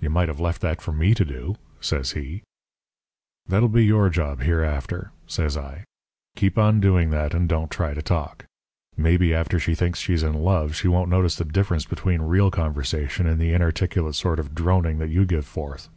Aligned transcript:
"'You 0.00 0.10
might 0.10 0.26
have 0.26 0.40
left 0.40 0.60
that 0.62 0.82
for 0.82 0.90
me 0.90 1.14
to 1.14 1.24
do,' 1.24 1.54
says 1.80 2.14
he. 2.14 2.42
"'That'll 3.46 3.68
be 3.68 3.84
your 3.86 4.10
job 4.10 4.40
hereafter,' 4.42 5.12
says 5.28 5.56
I. 5.56 5.84
'Keep 6.34 6.58
on 6.58 6.80
doing 6.80 7.10
that 7.10 7.32
and 7.32 7.48
don't 7.48 7.70
try 7.70 7.94
to 7.94 8.02
talk. 8.02 8.44
Maybe 8.96 9.32
after 9.32 9.60
she 9.60 9.76
thinks 9.76 10.00
she's 10.00 10.24
in 10.24 10.34
love 10.34 10.74
she 10.74 10.88
won't 10.88 11.10
notice 11.10 11.36
the 11.36 11.44
difference 11.44 11.84
between 11.84 12.22
real 12.22 12.50
conversation 12.50 13.28
and 13.28 13.40
the 13.40 13.52
inarticulate 13.52 14.14
sort 14.16 14.40
of 14.40 14.52
droning 14.52 14.98
that 14.98 15.10
you 15.10 15.24
give 15.24 15.46
forth.' 15.46 15.88